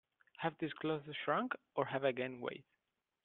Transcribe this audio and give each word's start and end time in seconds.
Have 0.37 0.57
these 0.57 0.73
clothes 0.73 1.15
shrunk, 1.15 1.53
or 1.75 1.85
have 1.85 2.03
I 2.05 2.11
gained 2.11 2.41
weight? 2.41 2.65